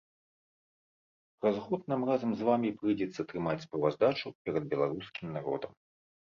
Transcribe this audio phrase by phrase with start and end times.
[1.43, 5.71] Праз год нам разам з вамі прыйдзецца трымаць справаздачу перад беларускім народам.